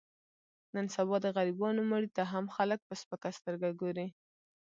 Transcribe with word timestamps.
نن 0.75 0.85
سبا 0.95 1.15
د 1.21 1.27
غریبانو 1.37 1.81
مړي 1.91 2.09
ته 2.17 2.23
هم 2.33 2.45
خلک 2.55 2.79
په 2.87 2.93
سپکه 3.01 3.29
سترګه 3.37 3.69
ګوري. 3.81 4.07